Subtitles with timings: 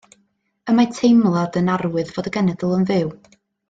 [0.73, 3.17] Y mae teimlad yn arwydd fod y genedl yn fyw.